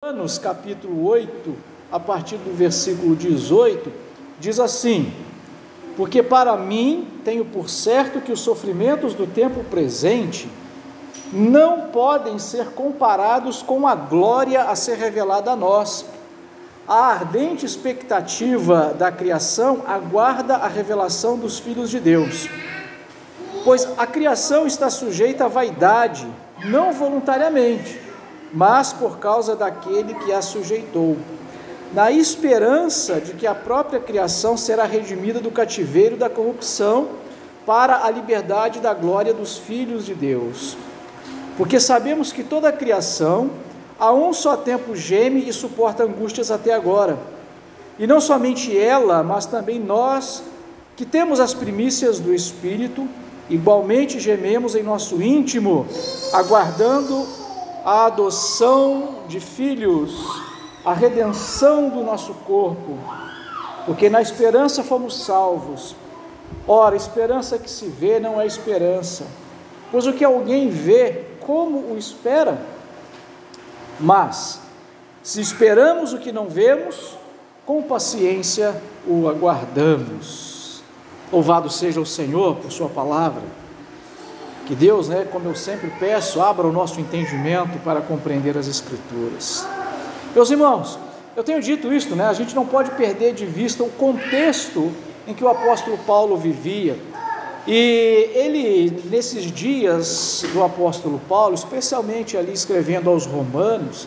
[0.00, 1.56] Romanos capítulo 8,
[1.90, 3.92] a partir do versículo 18,
[4.38, 5.12] diz assim:
[5.96, 10.48] Porque para mim tenho por certo que os sofrimentos do tempo presente
[11.32, 16.06] não podem ser comparados com a glória a ser revelada a nós.
[16.86, 22.48] A ardente expectativa da criação aguarda a revelação dos filhos de Deus.
[23.64, 26.24] Pois a criação está sujeita à vaidade,
[26.64, 28.07] não voluntariamente
[28.52, 31.16] mas por causa daquele que a sujeitou,
[31.92, 37.08] na esperança de que a própria criação será redimida do cativeiro da corrupção
[37.64, 40.76] para a liberdade da glória dos filhos de Deus.
[41.56, 43.50] Porque sabemos que toda a criação,
[43.98, 47.18] a um só tempo geme e suporta angústias até agora.
[47.98, 50.42] E não somente ela, mas também nós,
[50.94, 53.08] que temos as primícias do Espírito,
[53.50, 55.86] igualmente gememos em nosso íntimo,
[56.32, 57.26] aguardando
[57.84, 60.42] a adoção de filhos,
[60.84, 62.98] a redenção do nosso corpo,
[63.86, 65.96] porque na esperança fomos salvos.
[66.66, 69.26] Ora, esperança que se vê não é esperança,
[69.90, 72.60] pois o que alguém vê, como o espera?
[73.98, 74.60] Mas,
[75.22, 77.16] se esperamos o que não vemos,
[77.66, 80.82] com paciência o aguardamos.
[81.32, 83.42] Louvado seja o Senhor por Sua palavra.
[84.68, 89.66] Que Deus, né, como eu sempre peço, abra o nosso entendimento para compreender as Escrituras.
[90.34, 90.98] Meus irmãos,
[91.34, 92.28] eu tenho dito isso, né?
[92.28, 94.92] A gente não pode perder de vista o contexto
[95.26, 96.98] em que o apóstolo Paulo vivia.
[97.66, 104.06] E ele, nesses dias do apóstolo Paulo, especialmente ali escrevendo aos Romanos,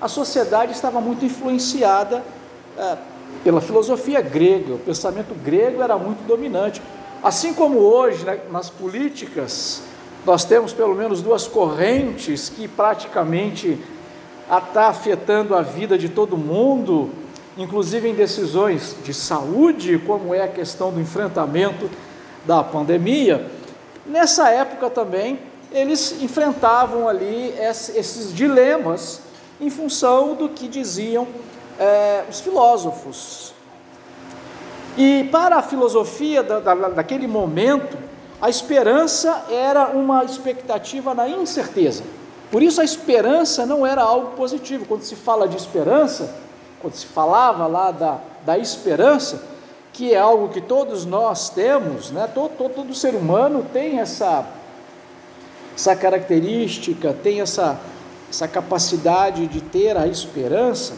[0.00, 2.24] a sociedade estava muito influenciada
[2.78, 2.96] é,
[3.44, 6.80] pela filosofia grega, o pensamento grego era muito dominante.
[7.22, 9.82] Assim como hoje, né, nas políticas,
[10.28, 13.78] nós temos pelo menos duas correntes que praticamente
[14.42, 17.08] está afetando a vida de todo mundo,
[17.56, 21.88] inclusive em decisões de saúde, como é a questão do enfrentamento
[22.44, 23.50] da pandemia.
[24.04, 25.38] Nessa época também,
[25.72, 29.22] eles enfrentavam ali esses dilemas
[29.58, 31.26] em função do que diziam
[31.80, 33.54] é, os filósofos.
[34.94, 38.07] E para a filosofia da, da, daquele momento,
[38.40, 42.04] a esperança era uma expectativa na incerteza.
[42.50, 44.86] Por isso a esperança não era algo positivo.
[44.86, 46.34] Quando se fala de esperança,
[46.80, 49.42] quando se falava lá da, da esperança,
[49.92, 52.28] que é algo que todos nós temos, né?
[52.32, 54.46] todo, todo, todo ser humano tem essa,
[55.74, 57.80] essa característica, tem essa,
[58.30, 60.94] essa capacidade de ter a esperança.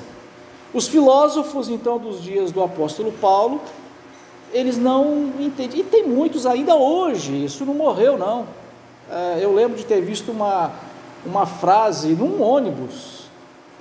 [0.75, 3.61] Os filósofos, então, dos dias do apóstolo Paulo,
[4.53, 5.81] eles não entendem.
[5.81, 8.47] E tem muitos ainda hoje, isso não morreu, não.
[9.11, 10.73] É, eu lembro de ter visto uma,
[11.25, 13.25] uma frase num ônibus,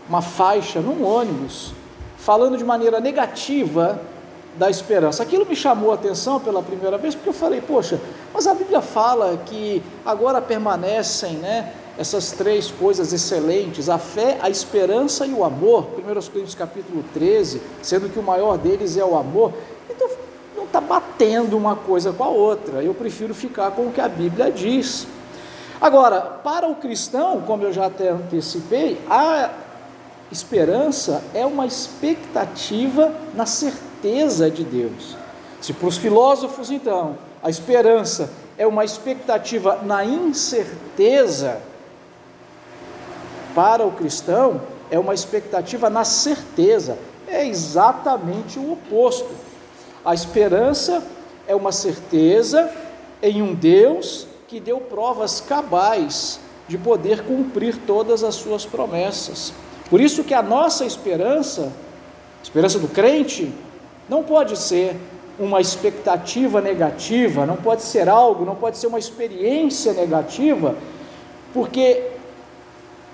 [0.07, 1.71] uma faixa num ônibus,
[2.17, 4.01] falando de maneira negativa
[4.57, 5.23] da esperança.
[5.23, 7.99] Aquilo me chamou a atenção pela primeira vez, porque eu falei, poxa,
[8.33, 11.73] mas a Bíblia fala que agora permanecem, né?
[11.97, 17.61] Essas três coisas excelentes, a fé, a esperança e o amor, 1 Coríntios capítulo 13,
[17.81, 19.53] sendo que o maior deles é o amor.
[20.69, 22.83] Está batendo uma coisa com a outra.
[22.83, 25.07] Eu prefiro ficar com o que a Bíblia diz.
[25.81, 29.49] Agora, para o cristão, como eu já até antecipei, a
[30.31, 35.17] esperança é uma expectativa na certeza de Deus.
[35.59, 41.59] Se para os filósofos, então, a esperança é uma expectativa na incerteza,
[43.55, 46.95] para o cristão é uma expectativa na certeza.
[47.27, 49.48] É exatamente o oposto.
[50.03, 51.03] A esperança
[51.47, 52.71] é uma certeza
[53.21, 59.53] em um Deus que deu provas cabais de poder cumprir todas as suas promessas.
[59.89, 61.63] Por isso que a nossa esperança,
[62.39, 63.51] a esperança do crente,
[64.07, 64.95] não pode ser
[65.39, 70.75] uma expectativa negativa, não pode ser algo, não pode ser uma experiência negativa,
[71.53, 72.03] porque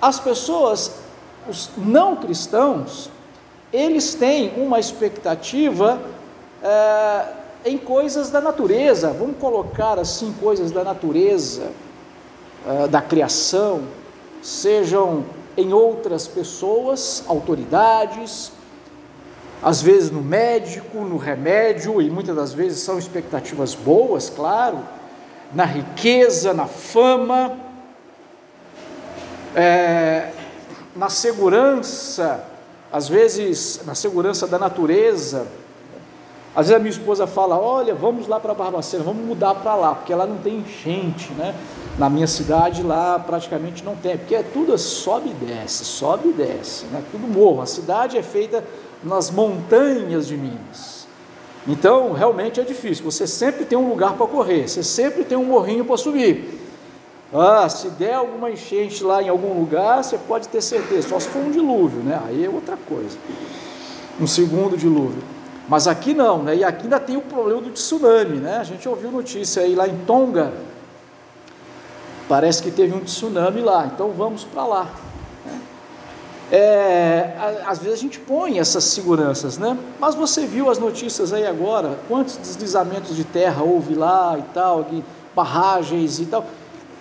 [0.02, 0.91] as pessoas,
[1.47, 3.09] os não cristãos,
[3.72, 5.99] eles têm uma expectativa
[6.66, 7.26] é,
[7.64, 11.70] em coisas da natureza, vamos colocar assim coisas da natureza,
[12.67, 13.84] é, da criação,
[14.41, 15.23] sejam
[15.56, 18.52] em outras pessoas, autoridades,
[19.62, 24.79] às vezes no médico, no remédio, e muitas das vezes são expectativas boas, claro,
[25.53, 27.58] na riqueza, na fama,
[29.56, 30.32] é,
[30.96, 32.44] na segurança,
[32.91, 35.47] às vezes na segurança da natureza,
[36.55, 39.93] às vezes a minha esposa fala: Olha, vamos lá para Barbacena, vamos mudar para lá,
[39.93, 41.53] porque lá não tem enchente, né?
[41.99, 46.34] Na minha cidade lá praticamente não tem, porque é tudo sobe e desce, sobe e
[46.34, 47.03] desce, né?
[47.11, 47.61] tudo morro.
[47.61, 48.63] A cidade é feita
[49.03, 51.07] nas montanhas de Minas.
[51.67, 53.03] Então, realmente é difícil.
[53.05, 56.61] Você sempre tem um lugar para correr, você sempre tem um morrinho para subir.
[57.34, 61.28] Ah, se der alguma enchente lá em algum lugar, você pode ter certeza, só se
[61.28, 62.22] for um dilúvio, né?
[62.28, 63.17] Aí é outra coisa.
[64.19, 65.34] Um segundo dilúvio.
[65.67, 66.56] Mas aqui não, né?
[66.58, 68.58] E aqui ainda tem o problema do tsunami, né?
[68.58, 70.53] A gente ouviu notícia aí lá em Tonga.
[72.28, 74.90] Parece que teve um tsunami lá, então vamos para lá.
[75.46, 75.62] Né?
[76.52, 77.34] É,
[77.66, 79.78] às vezes a gente põe essas seguranças, né?
[80.00, 84.85] Mas você viu as notícias aí agora, quantos deslizamentos de terra houve lá e tal,
[85.35, 86.46] barragens e tal.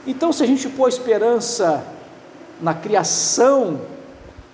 [0.07, 1.83] Então, se a gente pôr esperança
[2.61, 3.81] na criação,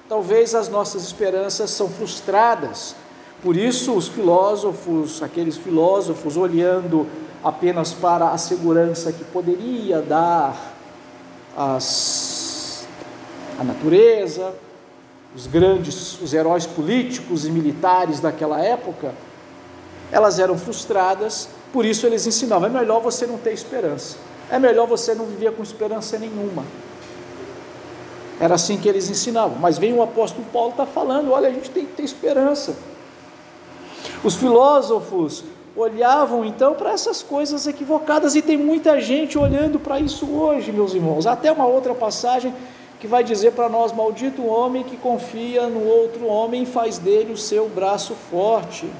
[0.08, 2.94] talvez as nossas esperanças são frustradas.
[3.42, 7.06] Por isso, os filósofos, aqueles filósofos, olhando
[7.42, 10.74] apenas para a segurança que poderia dar
[11.56, 12.86] as,
[13.58, 14.52] a natureza,
[15.34, 19.14] os grandes, os heróis políticos e militares daquela época,
[20.12, 24.86] elas eram frustradas, por isso eles ensinavam: é melhor você não ter esperança é melhor
[24.86, 26.64] você não viver com esperança nenhuma.
[28.40, 29.56] Era assim que eles ensinavam.
[29.58, 32.74] Mas vem o apóstolo Paulo está falando: olha, a gente tem que ter esperança.
[34.22, 35.44] Os filósofos
[35.76, 40.94] olhavam então para essas coisas equivocadas e tem muita gente olhando para isso hoje, meus
[40.94, 41.26] irmãos.
[41.26, 42.52] Até uma outra passagem
[42.98, 46.98] que vai dizer para nós: Maldito o homem que confia no outro homem e faz
[46.98, 48.90] dele o seu braço forte.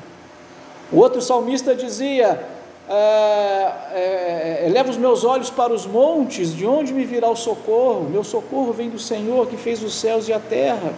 [0.92, 2.46] O outro salmista dizia:
[2.88, 8.08] é, é, eleva os meus olhos para os montes, de onde me virá o socorro?
[8.10, 10.92] Meu socorro vem do Senhor que fez os céus e a terra.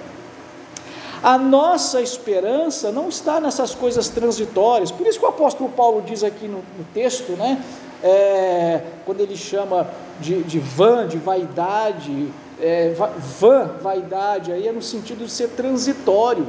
[1.23, 6.25] A nossa esperança não está nessas coisas transitórias, por isso que o apóstolo Paulo diz
[6.25, 7.63] aqui no, no texto, né?
[8.03, 9.87] É, quando ele chama
[10.21, 12.29] de, de vã, de vaidade,
[12.61, 12.93] é,
[13.39, 16.45] vã, vaidade, aí é no sentido de ser transitório.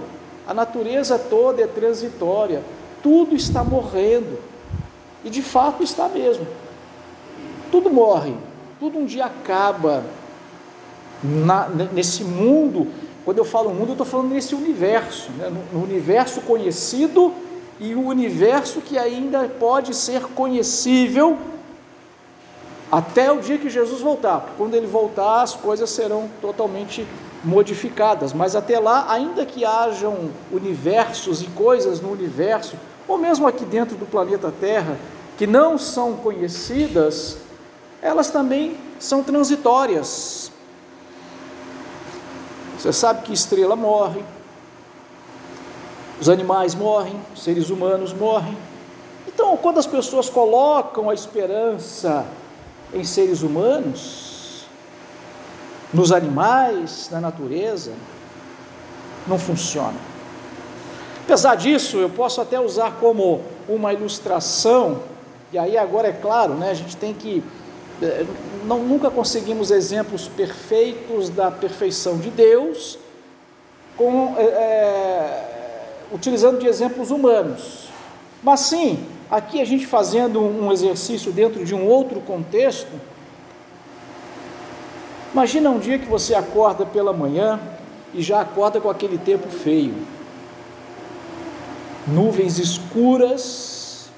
[0.48, 2.64] A natureza toda é transitória,
[3.04, 4.40] tudo está morrendo.
[5.24, 6.48] E de fato está mesmo.
[7.72, 8.34] Tudo morre,
[8.80, 10.04] tudo um dia acaba.
[11.24, 12.88] Na, nesse mundo,
[13.25, 15.52] quando eu falo mundo, eu estou falando nesse universo, né?
[15.72, 17.34] no, universo conhecido
[17.80, 21.38] e o universo que ainda pode ser conhecível
[22.92, 24.54] até o dia que Jesus voltar.
[24.58, 27.08] Quando ele voltar, as coisas serão totalmente
[27.44, 28.34] modificadas.
[28.34, 32.75] Mas até lá, ainda que hajam universos e coisas no universo,
[33.08, 34.98] ou mesmo aqui dentro do planeta Terra,
[35.38, 37.38] que não são conhecidas,
[38.02, 40.52] elas também são transitórias.
[42.83, 44.21] Você sabe que estrela morre,
[46.19, 48.57] os animais morrem, os seres humanos morrem.
[49.25, 52.25] Então, quando as pessoas colocam a esperança
[52.94, 54.65] em seres humanos,
[55.94, 57.94] nos animais, na natureza,
[59.25, 59.95] não funciona.
[61.24, 65.00] Apesar disso, eu posso até usar como uma ilustração
[65.53, 67.41] e aí agora é claro, né, a gente tem que
[68.65, 72.97] não, nunca conseguimos exemplos perfeitos da perfeição de Deus
[73.97, 75.44] com, é,
[76.11, 77.89] utilizando de exemplos humanos.
[78.41, 82.91] Mas sim, aqui a gente fazendo um exercício dentro de um outro contexto.
[85.31, 87.59] Imagina um dia que você acorda pela manhã
[88.13, 89.95] e já acorda com aquele tempo feio.
[92.05, 94.10] Nuvens escuras,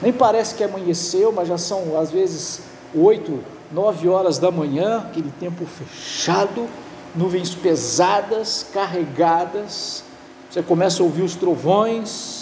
[0.00, 5.32] nem parece que amanheceu, mas já são às vezes oito, nove horas da manhã, aquele
[5.38, 6.68] tempo fechado,
[7.14, 10.04] nuvens pesadas, carregadas.
[10.50, 12.40] Você começa a ouvir os trovões,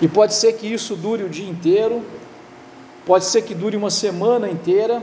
[0.00, 2.04] e pode ser que isso dure o dia inteiro,
[3.04, 5.02] pode ser que dure uma semana inteira,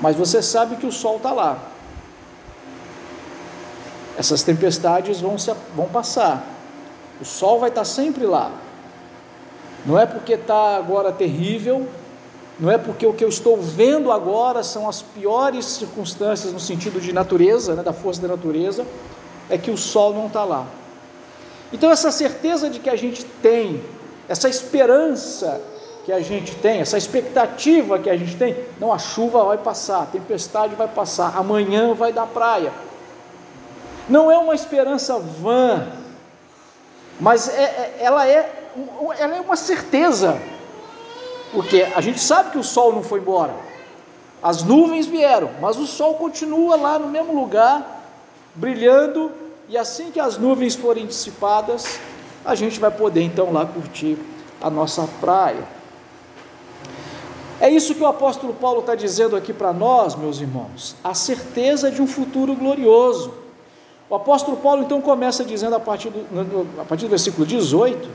[0.00, 1.58] mas você sabe que o sol está lá.
[4.18, 6.46] Essas tempestades vão, se, vão passar.
[7.20, 8.52] O sol vai estar sempre lá.
[9.84, 11.86] Não é porque está agora terrível,
[12.58, 17.00] não é porque o que eu estou vendo agora são as piores circunstâncias no sentido
[17.00, 18.86] de natureza, né, da força da natureza,
[19.48, 20.66] é que o sol não está lá.
[21.72, 23.82] Então, essa certeza de que a gente tem,
[24.28, 25.60] essa esperança
[26.04, 30.02] que a gente tem, essa expectativa que a gente tem, não, a chuva vai passar,
[30.02, 32.72] a tempestade vai passar, amanhã vai dar praia.
[34.08, 35.86] Não é uma esperança vã,
[37.20, 38.59] mas é, é, ela, é,
[39.18, 40.40] ela é uma certeza,
[41.52, 43.54] porque a gente sabe que o sol não foi embora,
[44.42, 48.02] as nuvens vieram, mas o sol continua lá no mesmo lugar,
[48.54, 49.30] brilhando,
[49.68, 52.00] e assim que as nuvens forem dissipadas,
[52.44, 54.18] a gente vai poder então lá curtir
[54.60, 55.62] a nossa praia.
[57.60, 61.90] É isso que o apóstolo Paulo está dizendo aqui para nós, meus irmãos, a certeza
[61.90, 63.34] de um futuro glorioso.
[64.08, 68.14] O apóstolo Paulo então começa dizendo a partir do, a partir do versículo 18, né,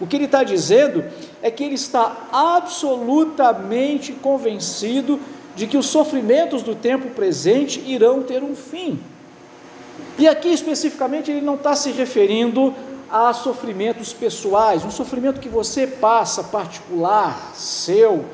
[0.00, 1.04] o que ele está dizendo
[1.42, 5.20] é que ele está absolutamente convencido
[5.54, 8.98] de que os sofrimentos do tempo presente irão ter um fim.
[10.18, 12.74] E aqui especificamente ele não está se referindo
[13.10, 18.24] a sofrimentos pessoais, um sofrimento que você passa particular, seu,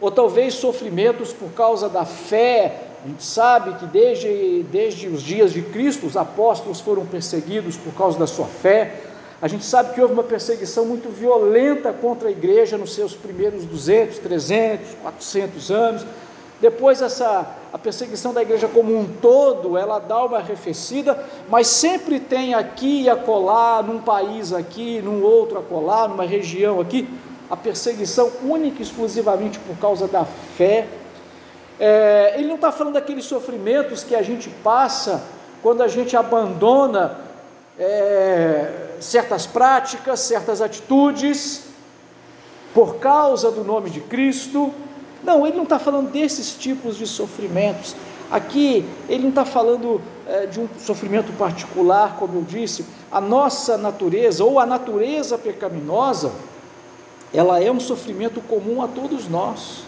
[0.00, 2.86] ou talvez sofrimentos por causa da fé.
[3.04, 7.92] A gente sabe que desde, desde os dias de Cristo os apóstolos foram perseguidos por
[7.92, 9.09] causa da sua fé.
[9.42, 13.64] A gente sabe que houve uma perseguição muito violenta contra a igreja nos seus primeiros
[13.64, 16.06] 200, 300, 400 anos.
[16.60, 21.18] Depois essa a perseguição da igreja como um todo, ela dá uma arrefecida,
[21.48, 27.08] mas sempre tem aqui e acolá, num país aqui, num outro acolá, numa região aqui,
[27.48, 30.86] a perseguição única e exclusivamente por causa da fé.
[31.78, 35.22] É, ele não está falando daqueles sofrimentos que a gente passa
[35.62, 37.29] quando a gente abandona
[37.80, 41.64] é, certas práticas, certas atitudes,
[42.74, 44.72] por causa do nome de Cristo.
[45.24, 47.96] Não, ele não está falando desses tipos de sofrimentos.
[48.30, 53.76] Aqui, ele não está falando é, de um sofrimento particular, como eu disse, a nossa
[53.76, 56.30] natureza, ou a natureza pecaminosa,
[57.32, 59.84] ela é um sofrimento comum a todos nós.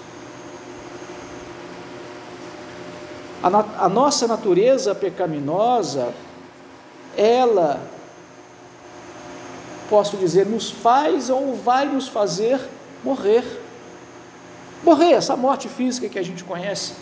[3.42, 6.12] A, a nossa natureza pecaminosa,
[7.16, 7.80] ela,
[9.88, 12.60] posso dizer, nos faz ou vai nos fazer
[13.04, 13.44] morrer.
[14.82, 16.94] Morrer, essa morte física que a gente conhece.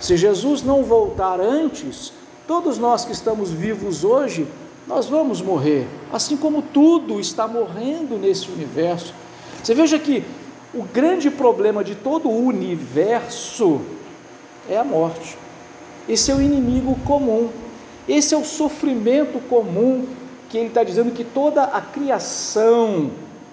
[0.00, 2.12] Se Jesus não voltar antes,
[2.46, 4.46] todos nós que estamos vivos hoje,
[4.86, 9.14] nós vamos morrer, assim como tudo está morrendo nesse universo.
[9.62, 10.24] Você veja que
[10.74, 13.80] o grande problema de todo o universo
[14.68, 15.36] é a morte.
[16.08, 17.48] Esse é o inimigo comum.
[18.08, 20.06] Esse é o sofrimento comum
[20.48, 23.10] que ele está dizendo que toda a criação,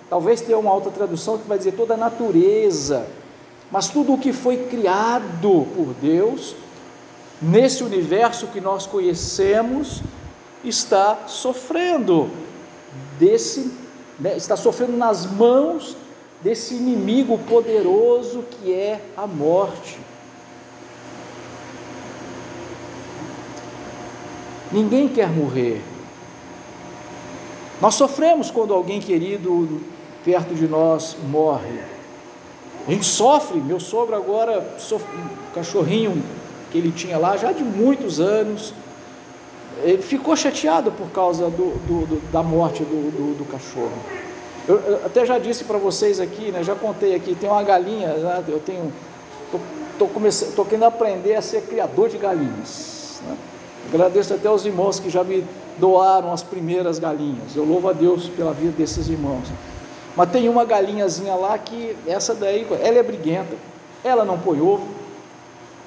[0.10, 3.08] talvez tenha uma outra tradução que vai dizer toda a natureza,
[3.72, 6.56] mas tudo o que foi criado por Deus,
[7.42, 10.02] nesse universo que nós conhecemos,
[10.64, 12.30] está sofrendo
[13.18, 13.72] desse,
[14.20, 15.96] né, está sofrendo nas mãos
[16.42, 20.00] desse inimigo poderoso que é a morte.
[24.72, 25.82] Ninguém quer morrer.
[27.82, 29.82] Nós sofremos quando alguém querido
[30.24, 31.80] perto de nós morre.
[32.88, 33.60] A gente sofre.
[33.60, 36.22] Meu sogro agora, um cachorrinho
[36.72, 38.74] que ele tinha lá já de muitos anos,
[39.84, 43.92] ele ficou chateado por causa do, do, do, da morte do, do cachorro.
[44.68, 48.10] Eu, eu até já disse para vocês aqui, né, já contei aqui, tem uma galinha,
[48.10, 48.94] né, eu tenho,
[49.98, 53.20] tô, começando, tô querendo aprender a ser criador de galinhas.
[53.26, 53.36] Né?
[53.88, 55.46] Agradeço até aos irmãos que já me
[55.78, 57.56] doaram as primeiras galinhas.
[57.56, 59.48] Eu louvo a Deus pela vida desses irmãos.
[60.16, 63.56] Mas tem uma galinhazinha lá que essa daí, ela é briguenta,
[64.04, 64.88] ela não põe ovo,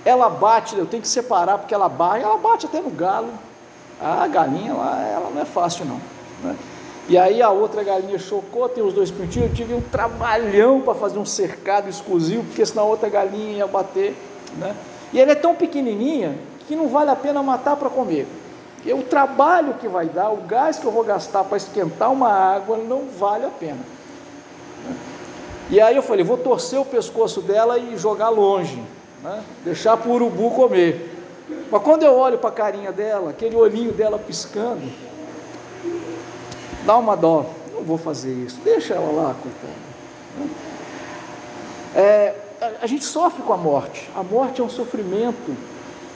[0.05, 3.29] ela bate, eu tenho que separar porque ela bate, ela bate até no galo.
[4.01, 6.01] A galinha lá, ela não é fácil não.
[6.43, 6.57] Né?
[7.09, 10.95] E aí a outra galinha chocou, tem os dois pintinhos, eu tive um trabalhão para
[10.95, 14.17] fazer um cercado exclusivo, porque senão a outra galinha ia bater,
[14.57, 14.75] né?
[15.13, 18.27] E ela é tão pequenininha que não vale a pena matar para comer.
[18.85, 22.29] E o trabalho que vai dar, o gás que eu vou gastar para esquentar uma
[22.29, 23.79] água, não vale a pena.
[25.71, 28.83] E aí eu falei, vou torcer o pescoço dela e jogar longe,
[29.23, 29.43] né?
[29.65, 31.11] deixar para o urubu comer.
[31.71, 34.83] Mas quando eu olho para a carinha dela, aquele olhinho dela piscando,
[36.85, 39.83] dá uma dó, não vou fazer isso, deixa ela lá, coitada.
[41.95, 42.35] É,
[42.81, 45.57] a gente sofre com a morte, a morte é um sofrimento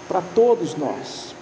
[0.09, 1.35] para todos nós.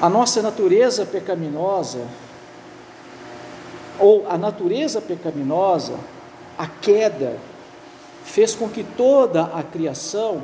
[0.00, 2.06] A nossa natureza pecaminosa,
[3.98, 5.94] ou a natureza pecaminosa,
[6.56, 7.36] a queda,
[8.24, 10.42] fez com que toda a criação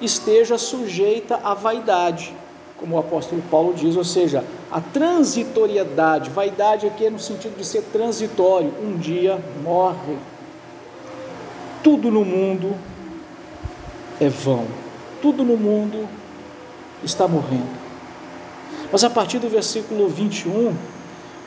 [0.00, 2.34] esteja sujeita à vaidade
[2.80, 7.64] como o apóstolo Paulo diz, ou seja, a transitoriedade, vaidade aqui é no sentido de
[7.64, 10.16] ser transitório, um dia morre.
[11.84, 12.74] Tudo no mundo
[14.20, 14.66] é vão,
[15.22, 16.06] tudo no mundo
[17.02, 17.80] está morrendo.
[18.92, 20.74] Mas a partir do versículo 21,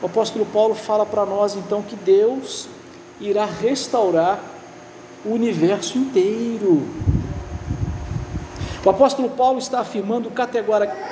[0.02, 2.68] o apóstolo Paulo fala para nós então que Deus
[3.20, 4.42] irá restaurar
[5.24, 6.82] o universo inteiro.
[8.84, 10.30] O apóstolo Paulo está afirmando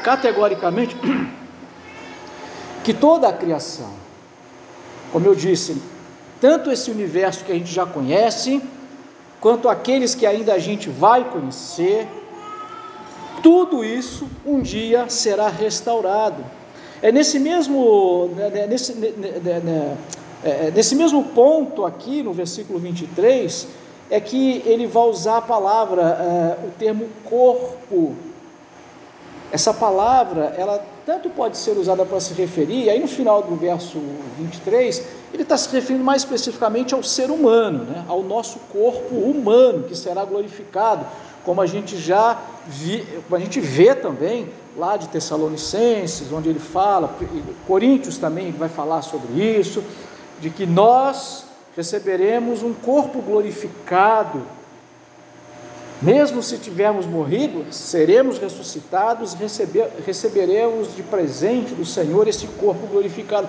[0.03, 0.97] categoricamente
[2.85, 3.91] que toda a criação,
[5.11, 5.81] como eu disse,
[6.41, 8.61] tanto esse universo que a gente já conhece,
[9.43, 12.07] quanto aqueles que ainda a gente vai conhecer,
[13.43, 16.45] tudo isso um dia será restaurado.
[17.03, 19.97] É nesse mesmo, né, né, nesse, né,
[20.45, 23.67] é, nesse mesmo ponto aqui, no versículo 23,
[24.09, 26.03] é que ele vai usar a palavra,
[26.63, 28.15] é, o termo corpo.
[29.51, 33.99] Essa palavra, ela tanto pode ser usada para se referir, aí no final do verso
[34.39, 38.05] 23, ele está se referindo mais especificamente ao ser humano, né?
[38.09, 41.07] ao nosso corpo humano, que será glorificado,
[41.45, 47.17] como a gente já vi, a gente vê também lá de Tessalonicenses, onde ele fala,
[47.67, 49.83] Coríntios também vai falar sobre isso,
[50.41, 51.45] de que nós
[51.77, 54.43] receberemos um corpo glorificado,
[56.01, 63.49] mesmo se tivermos morrido, seremos ressuscitados, receber, receberemos de presente do Senhor esse corpo glorificado.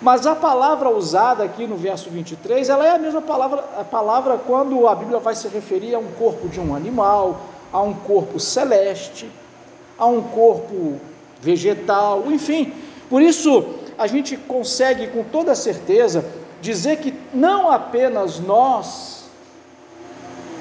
[0.00, 4.38] Mas a palavra usada aqui no verso 23, ela é a mesma palavra, a palavra
[4.38, 7.40] quando a Bíblia vai se referir a um corpo de um animal,
[7.72, 9.30] a um corpo celeste,
[9.98, 11.00] a um corpo
[11.40, 12.72] vegetal, enfim.
[13.08, 13.64] Por isso,
[13.96, 16.24] a gente consegue com toda certeza
[16.60, 19.24] dizer que não apenas nós,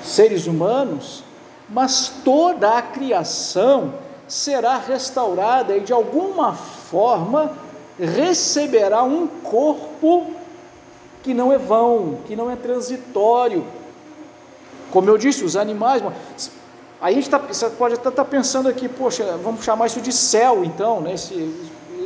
[0.04, 1.24] seres humanos,
[1.68, 3.96] mas toda a criação
[4.27, 7.51] será restaurada e de alguma forma
[8.00, 10.28] receberá um corpo
[11.24, 13.66] que não é vão, que não é transitório.
[14.92, 16.04] Como eu disse, os animais,
[17.02, 20.12] a gente tá, você pode até estar tá pensando aqui, poxa, vamos chamar isso de
[20.12, 21.14] céu então, né?
[21.14, 21.54] esse,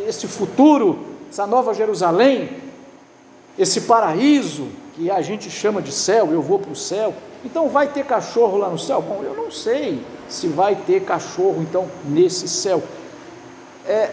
[0.07, 2.49] esse futuro, essa nova Jerusalém,
[3.57, 7.13] esse paraíso que a gente chama de céu, eu vou para o céu.
[7.43, 9.01] Então vai ter cachorro lá no céu?
[9.01, 12.81] Bom, eu não sei se vai ter cachorro então nesse céu.
[13.85, 14.11] É,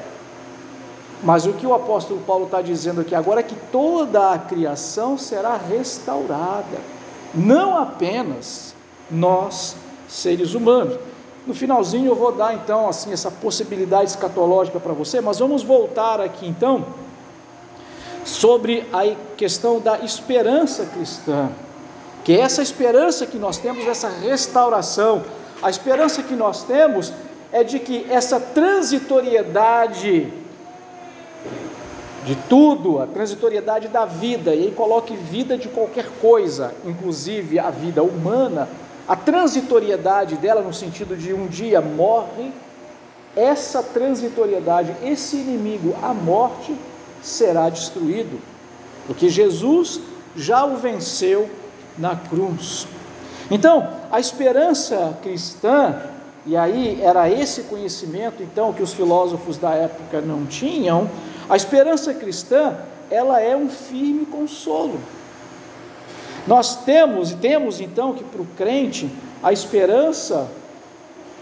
[1.22, 5.16] mas o que o apóstolo Paulo está dizendo aqui agora é que toda a criação
[5.16, 6.78] será restaurada,
[7.34, 8.74] não apenas
[9.10, 9.76] nós
[10.08, 10.98] seres humanos.
[11.46, 16.20] No finalzinho eu vou dar então assim essa possibilidade escatológica para você, mas vamos voltar
[16.20, 16.84] aqui então
[18.24, 21.48] sobre a questão da esperança cristã,
[22.24, 25.22] que é essa esperança que nós temos, essa restauração.
[25.62, 27.12] A esperança que nós temos
[27.52, 30.32] é de que essa transitoriedade
[32.26, 37.70] de tudo, a transitoriedade da vida, e aí coloque vida de qualquer coisa, inclusive a
[37.70, 38.68] vida humana,
[39.06, 42.50] a transitoriedade dela no sentido de um dia morre,
[43.36, 46.74] essa transitoriedade, esse inimigo, a morte,
[47.22, 48.40] será destruído,
[49.06, 50.00] porque Jesus
[50.34, 51.48] já o venceu
[51.96, 52.88] na cruz.
[53.48, 55.94] Então, a esperança cristã,
[56.44, 61.08] e aí era esse conhecimento então que os filósofos da época não tinham,
[61.48, 62.76] a esperança cristã,
[63.10, 64.98] ela é um firme consolo.
[66.46, 69.10] Nós temos e temos então que para o crente
[69.42, 70.48] a esperança,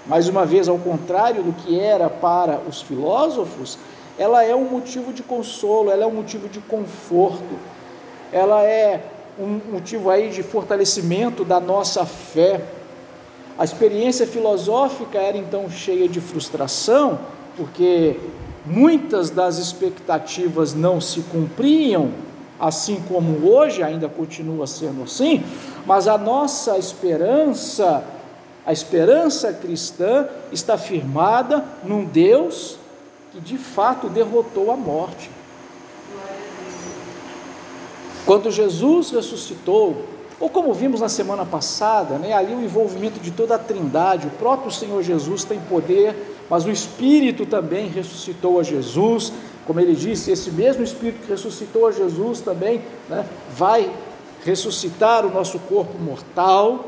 [0.06, 3.78] mais uma vez ao contrário do que era para os filósofos,
[4.18, 7.58] ela é um motivo de consolo, ela é um motivo de conforto,
[8.32, 9.02] ela é
[9.38, 12.60] um motivo aí de fortalecimento da nossa fé.
[13.58, 17.18] A experiência filosófica era então cheia de frustração,
[17.56, 18.16] porque
[18.64, 22.11] muitas das expectativas não se cumpriam,
[22.59, 25.44] assim como hoje ainda continua sendo assim,
[25.85, 28.05] mas a nossa esperança,
[28.64, 32.79] a esperança cristã, está firmada num Deus
[33.33, 35.31] que de fato derrotou a morte.
[38.24, 40.07] Quando Jesus ressuscitou,
[40.40, 44.30] ou como vimos na semana passada, né, ali o envolvimento de toda a trindade, o
[44.30, 46.14] próprio Senhor Jesus tem poder
[46.48, 49.32] mas o Espírito também ressuscitou a Jesus,
[49.66, 53.24] como ele disse, esse mesmo Espírito que ressuscitou a Jesus também né,
[53.56, 53.90] vai
[54.44, 56.84] ressuscitar o nosso corpo mortal.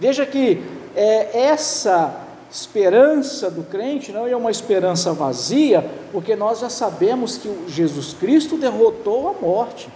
[0.00, 0.62] Veja que
[0.94, 7.50] é, essa esperança do crente não é uma esperança vazia, porque nós já sabemos que
[7.68, 9.88] Jesus Cristo derrotou a morte.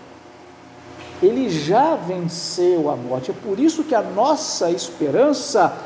[1.23, 3.31] Ele já venceu a morte.
[3.31, 5.77] É por isso que a nossa esperança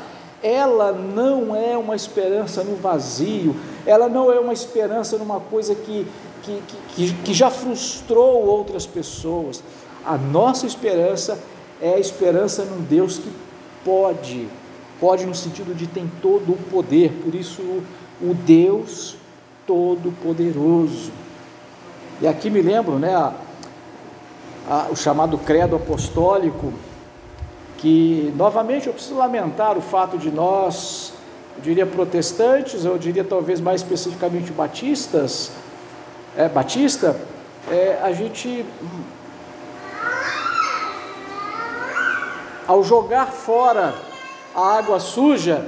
[0.41, 6.05] ela não é uma esperança no vazio, ela não é uma esperança numa coisa que,
[6.43, 9.63] que, que, que já frustrou outras pessoas.
[10.05, 11.39] A nossa esperança
[11.81, 13.31] é a esperança num Deus que
[13.83, 14.47] pode,
[14.99, 17.61] pode no sentido de tem todo o poder, por isso
[18.21, 19.15] o Deus
[19.65, 21.11] Todo-Poderoso.
[22.21, 23.33] E aqui me lembro, né,
[24.69, 26.73] a, o chamado credo apostólico,
[27.77, 31.13] que novamente eu preciso lamentar o fato de nós,
[31.57, 35.51] eu diria protestantes, eu diria talvez mais especificamente batistas,
[36.35, 37.15] é, batista,
[37.71, 38.65] é, a gente
[42.67, 43.93] ao jogar fora
[44.55, 45.65] a água suja,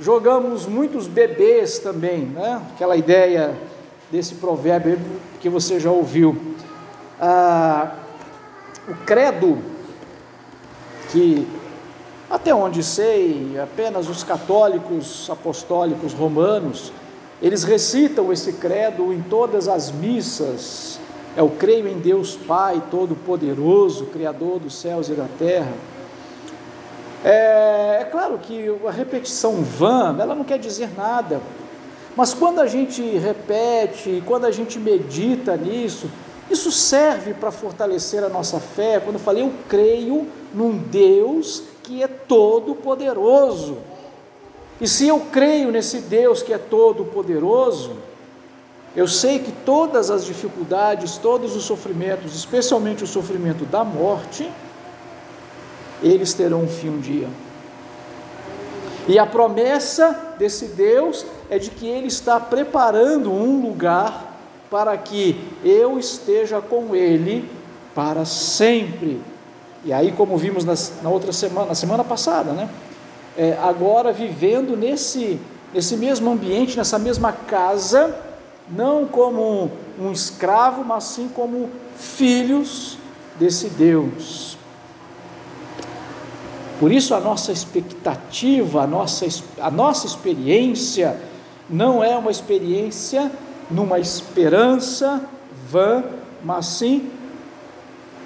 [0.00, 2.62] jogamos muitos bebês também, né?
[2.74, 3.54] Aquela ideia
[4.10, 4.98] desse provérbio
[5.40, 6.54] que você já ouviu.
[7.20, 7.92] Ah,
[8.88, 9.58] o credo,
[11.10, 11.46] que
[12.28, 16.92] até onde sei, apenas os católicos apostólicos romanos,
[17.40, 20.98] eles recitam esse credo em todas as missas.
[21.36, 25.72] É o creio em Deus Pai Todo-Poderoso, Criador dos céus e da terra.
[27.24, 31.40] É, é, claro que a repetição vã, ela não quer dizer nada,
[32.16, 36.08] mas quando a gente repete, quando a gente medita nisso,
[36.50, 39.00] isso serve para fortalecer a nossa fé.
[39.00, 43.78] Quando eu falei, eu creio num Deus que é todo-poderoso.
[44.80, 47.92] E se eu creio nesse Deus que é todo-poderoso,
[48.94, 54.50] eu sei que todas as dificuldades, todos os sofrimentos, especialmente o sofrimento da morte,
[56.02, 57.28] eles terão um fim um dia.
[59.08, 64.25] E a promessa desse Deus é de que Ele está preparando um lugar
[64.70, 67.48] para que eu esteja com Ele
[67.94, 69.20] para sempre.
[69.84, 72.68] E aí, como vimos na outra semana, na semana passada, né?
[73.36, 75.38] É, agora vivendo nesse,
[75.72, 78.18] nesse mesmo ambiente, nessa mesma casa,
[78.68, 79.64] não como
[79.98, 82.98] um, um escravo, mas sim como filhos
[83.38, 84.56] desse Deus.
[86.78, 89.26] Por isso a nossa expectativa, a nossa,
[89.60, 91.16] a nossa experiência
[91.68, 93.30] não é uma experiência
[93.70, 95.22] numa esperança
[95.68, 96.04] vã,
[96.42, 97.10] mas sim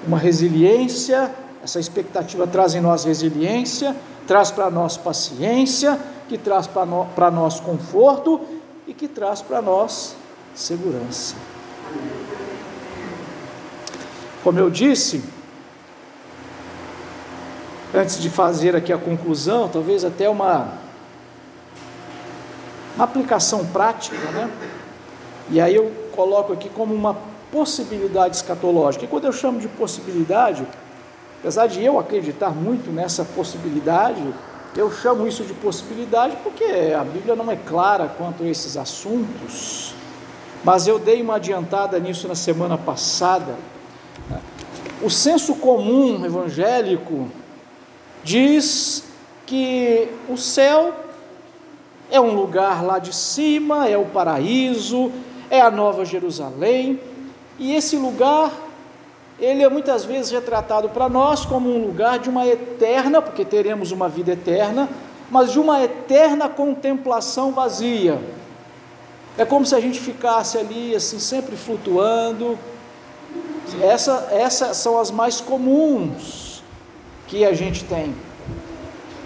[0.07, 1.31] uma resiliência.
[1.63, 3.95] Essa expectativa traz em nós resiliência,
[4.27, 5.99] traz para nós paciência,
[6.29, 8.41] que traz para no, nós conforto
[8.87, 10.15] e que traz para nós
[10.55, 11.35] segurança.
[14.43, 15.23] Como eu disse,
[17.95, 20.79] antes de fazer aqui a conclusão, talvez até uma,
[22.97, 24.51] uma aplicação prática, né?
[25.51, 27.17] E aí eu coloco aqui como uma
[27.51, 29.05] possibilidade escatológica.
[29.05, 30.65] E quando eu chamo de possibilidade,
[31.41, 34.23] apesar de eu acreditar muito nessa possibilidade,
[34.77, 39.95] eu chamo isso de possibilidade porque a Bíblia não é clara quanto a esses assuntos.
[40.63, 43.57] Mas eu dei uma adiantada nisso na semana passada.
[45.03, 47.29] O senso comum evangélico
[48.23, 49.05] diz
[49.47, 50.95] que o céu
[52.11, 55.11] é um lugar lá de cima, é o paraíso,
[55.51, 57.01] é a Nova Jerusalém,
[57.59, 58.51] e esse lugar,
[59.39, 63.93] ele é muitas vezes retratado para nós como um lugar de uma eterna, porque teremos
[63.93, 64.89] uma vida eterna,
[65.31, 68.19] mas de uma eterna contemplação vazia.
[69.37, 72.59] É como se a gente ficasse ali, assim, sempre flutuando.
[73.83, 76.63] Essa, essas são as mais comuns
[77.27, 78.15] que a gente tem.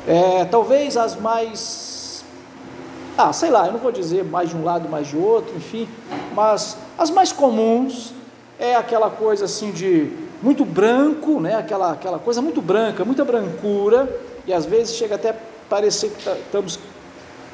[0.06, 1.93] É, talvez as mais
[3.16, 5.88] ah, sei lá, eu não vou dizer mais de um lado, mais de outro, enfim,
[6.34, 8.12] mas as mais comuns
[8.58, 10.10] é aquela coisa assim de
[10.42, 11.54] muito branco, né?
[11.56, 14.08] aquela, aquela coisa muito branca, muita brancura,
[14.46, 15.34] e às vezes chega até
[15.68, 16.78] parecer que tá, estamos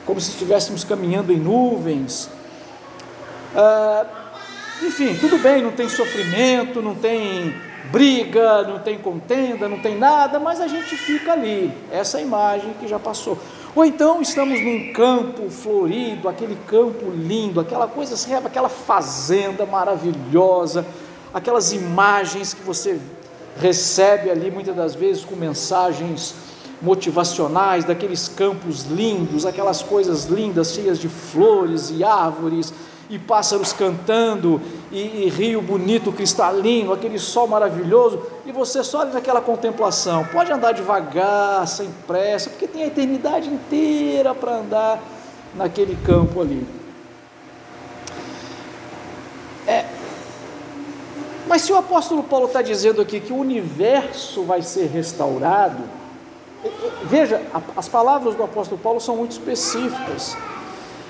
[0.07, 2.29] como se estivéssemos caminhando em nuvens.
[3.55, 4.07] Ah,
[4.83, 7.55] enfim, tudo bem, não tem sofrimento, não tem
[7.92, 11.73] briga, não tem contenda, não tem nada, mas a gente fica ali.
[11.92, 13.38] Essa é imagem que já passou.
[13.74, 20.85] Ou então estamos num campo florido, aquele campo lindo, aquela coisa, aquela fazenda maravilhosa,
[21.33, 23.00] aquelas imagens que você
[23.56, 26.35] recebe ali muitas das vezes com mensagens
[26.83, 32.72] motivacionais daqueles campos lindos, aquelas coisas lindas cheias de flores e árvores
[33.11, 39.12] e pássaros cantando, e, e, rio bonito, cristalino, aquele sol maravilhoso, e você só ali
[39.12, 40.25] naquela contemplação.
[40.27, 45.03] Pode andar devagar, sem pressa, porque tem a eternidade inteira para andar
[45.57, 46.64] naquele campo ali.
[49.66, 49.85] É,
[51.49, 55.83] mas se o apóstolo Paulo está dizendo aqui que o universo vai ser restaurado,
[57.03, 57.42] veja,
[57.77, 60.37] as palavras do apóstolo Paulo são muito específicas.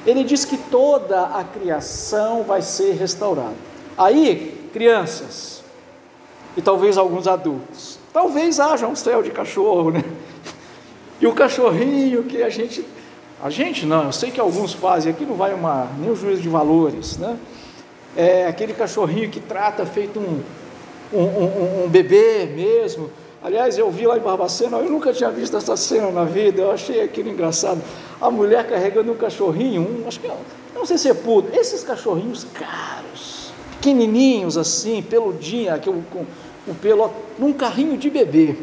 [0.06, 3.54] Ele diz que toda a criação vai ser restaurada.
[3.96, 5.62] Aí, crianças,
[6.56, 10.02] e talvez alguns adultos, talvez haja um céu de cachorro, né?
[11.20, 12.84] E o cachorrinho que a gente,
[13.42, 16.40] a gente não, eu sei que alguns fazem, aqui não vai uma, nem o juízo
[16.40, 17.36] de valores, né?
[18.16, 20.42] É aquele cachorrinho que trata feito um,
[21.12, 23.10] um, um, um bebê mesmo,
[23.42, 26.70] Aliás, eu vi lá em Barbacena, eu nunca tinha visto essa cena na vida, eu
[26.72, 27.80] achei aquilo engraçado.
[28.20, 30.28] A mulher carregando um cachorrinho, um, acho que
[30.74, 36.26] não sei se é puto, esses cachorrinhos caros, pequenininhos assim, peludinho, com, com
[36.70, 38.54] o pelo, num carrinho de bebê.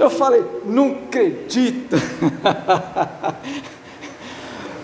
[0.00, 1.96] Eu falei, não acredito.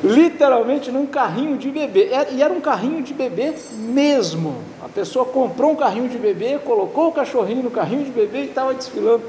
[0.03, 2.11] Literalmente num carrinho de bebê.
[2.31, 4.57] E era um carrinho de bebê mesmo.
[4.83, 8.45] A pessoa comprou um carrinho de bebê, colocou o cachorrinho no carrinho de bebê e
[8.47, 9.25] estava desfilando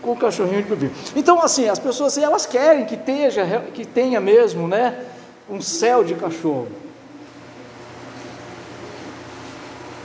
[0.00, 0.90] com o cachorrinho de bebê.
[1.14, 3.30] Então, assim, as pessoas assim, elas querem que tenha,
[3.74, 5.04] que tenha mesmo, né,
[5.50, 6.68] um céu de cachorro.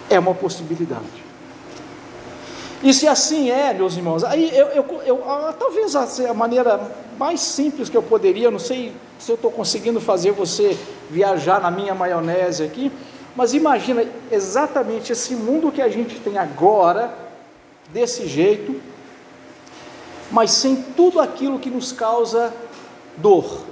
[0.09, 1.30] É uma possibilidade.
[2.83, 6.79] E se assim é, meus irmãos, aí eu, eu, eu ah, talvez a, maneira
[7.17, 10.75] mais simples que eu poderia, não sei se eu estou conseguindo fazer você
[11.09, 12.91] viajar na minha maionese aqui,
[13.35, 17.13] mas imagina exatamente esse mundo que a gente tem agora,
[17.93, 18.81] desse jeito,
[20.31, 22.53] mas sem tudo aquilo que nos causa
[23.17, 23.63] dor.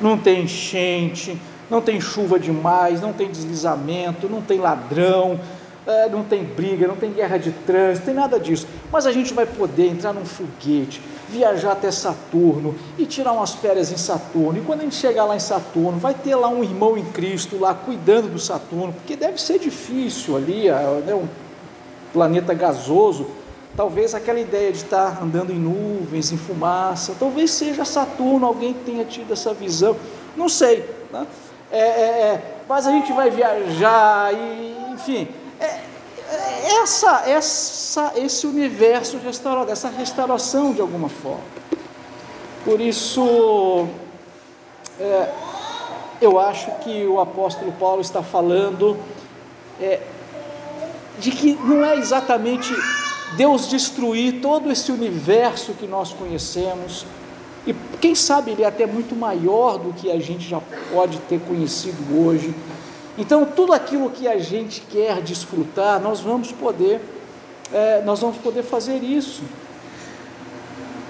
[0.00, 5.40] Não tem enchente, não tem chuva demais, não tem deslizamento, não tem ladrão,
[5.86, 8.66] é, não tem briga, não tem guerra de trânsito, tem nada disso.
[8.90, 13.92] Mas a gente vai poder entrar num foguete, viajar até Saturno e tirar umas férias
[13.92, 14.58] em Saturno.
[14.58, 17.58] E quando a gente chegar lá em Saturno, vai ter lá um irmão em Cristo
[17.58, 20.72] lá cuidando do Saturno, porque deve ser difícil ali, é,
[21.06, 21.28] né, um
[22.12, 23.28] planeta gasoso.
[23.76, 29.04] Talvez aquela ideia de estar andando em nuvens, em fumaça, talvez seja Saturno, alguém tenha
[29.04, 29.94] tido essa visão,
[30.34, 30.88] não sei.
[31.12, 31.26] Né?
[31.70, 35.28] É, é, é, mas a gente vai viajar e, enfim,
[35.60, 41.44] é, é, essa, essa, esse universo restaurado, essa restauração de alguma forma.
[42.64, 43.86] Por isso,
[44.98, 45.28] é,
[46.20, 48.96] eu acho que o apóstolo Paulo está falando
[49.80, 50.00] é,
[51.18, 52.74] de que não é exatamente
[53.36, 57.06] Deus destruir todo esse universo que nós conhecemos,
[57.66, 60.60] e quem sabe ele é até muito maior do que a gente já
[60.92, 62.54] pode ter conhecido hoje
[63.18, 67.00] então, tudo aquilo que a gente quer desfrutar, nós vamos poder,
[67.72, 69.42] é, nós vamos poder fazer isso.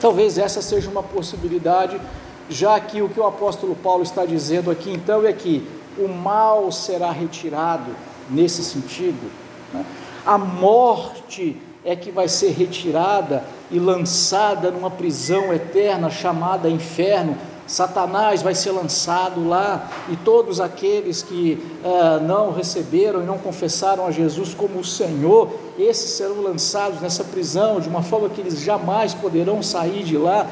[0.01, 2.01] Talvez essa seja uma possibilidade,
[2.49, 5.66] já que o que o apóstolo Paulo está dizendo aqui, então, é que
[5.99, 7.90] o mal será retirado
[8.31, 9.31] nesse sentido.
[9.73, 9.85] Né?
[10.25, 18.42] A morte é que vai ser retirada e lançada numa prisão eterna chamada inferno, Satanás
[18.42, 24.11] vai ser lançado lá e todos aqueles que uh, não receberam e não confessaram a
[24.11, 29.14] Jesus como o Senhor, esses serão lançados nessa prisão de uma forma que eles jamais
[29.14, 30.46] poderão sair de lá.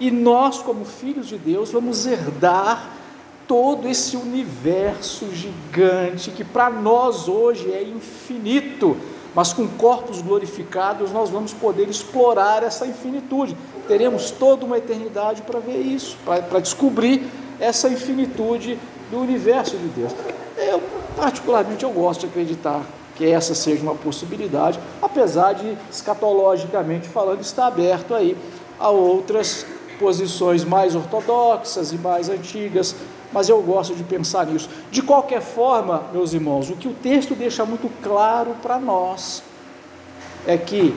[0.00, 2.92] E nós, como filhos de Deus, vamos herdar
[3.46, 8.96] todo esse universo gigante que para nós hoje é infinito
[9.34, 13.56] mas com corpos glorificados nós vamos poder explorar essa infinitude.
[13.88, 17.26] Teremos toda uma eternidade para ver isso, para descobrir
[17.58, 18.78] essa infinitude
[19.10, 20.12] do universo de Deus.
[20.58, 20.82] Eu,
[21.16, 22.82] particularmente, eu gosto de acreditar
[23.16, 28.36] que essa seja uma possibilidade, apesar de, escatologicamente falando, estar aberto aí
[28.78, 29.66] a outras
[29.98, 32.94] posições mais ortodoxas e mais antigas,
[33.32, 34.68] mas eu gosto de pensar nisso.
[34.90, 39.42] De qualquer forma, meus irmãos, o que o texto deixa muito claro para nós
[40.46, 40.94] é que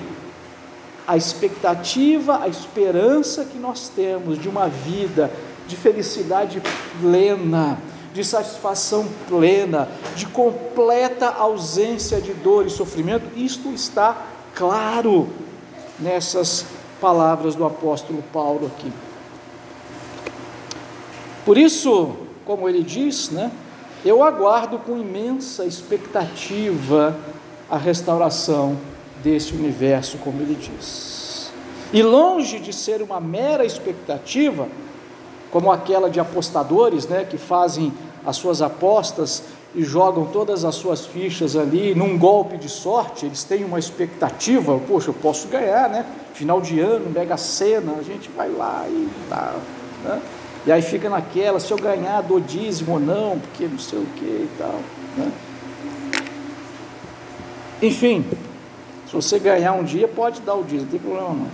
[1.08, 5.32] a expectativa, a esperança que nós temos de uma vida
[5.68, 6.62] de felicidade
[7.00, 7.78] plena,
[8.14, 14.18] de satisfação plena, de completa ausência de dor e sofrimento, isto está
[14.54, 15.30] claro
[16.00, 16.66] nessas
[17.00, 18.92] palavras do apóstolo Paulo aqui.
[21.46, 23.52] Por isso, como ele diz, né,
[24.04, 27.16] eu aguardo com imensa expectativa
[27.70, 28.78] a restauração
[29.24, 31.52] desse universo, como ele diz.
[31.94, 34.68] E longe de ser uma mera expectativa,
[35.52, 37.92] como aquela de apostadores, né, que fazem
[38.26, 43.44] as suas apostas e jogam todas as suas fichas ali num golpe de sorte, eles
[43.44, 46.06] têm uma expectativa, poxa, eu posso ganhar, né?
[46.34, 49.56] Final de ano, mega cena, a gente vai lá e tá,
[50.04, 50.22] né?
[50.66, 54.06] E aí fica naquela, se eu ganhar, dou dízimo ou não, porque não sei o
[54.18, 54.80] que e tal.
[55.18, 55.32] Né?
[57.82, 58.24] Enfim,
[59.12, 61.48] se você ganhar um dia, pode dar o dízimo, não tem problema não.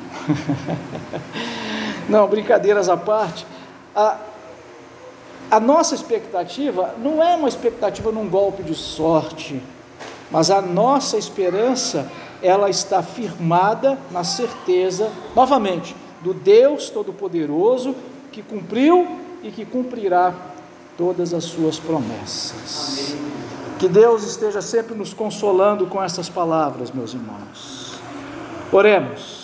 [2.22, 3.48] não, brincadeiras à parte.
[3.96, 4.17] A,
[5.50, 9.60] a nossa expectativa não é uma expectativa num golpe de sorte,
[10.30, 12.08] mas a nossa esperança,
[12.43, 17.96] ela está firmada na certeza, novamente, do Deus Todo-Poderoso
[18.32, 20.32] que cumpriu e que cumprirá
[20.96, 23.15] todas as suas promessas.
[23.80, 27.94] Que Deus esteja sempre nos consolando com essas palavras, meus irmãos.
[28.72, 29.37] Oremos.